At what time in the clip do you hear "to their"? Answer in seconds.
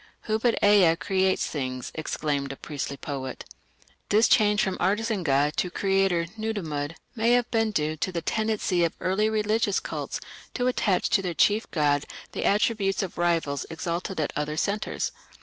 11.11-11.35